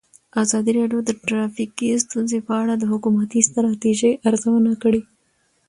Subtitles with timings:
[0.43, 5.01] ازادي راډیو د ټرافیکي ستونزې په اړه د حکومتي ستراتیژۍ ارزونه کړې.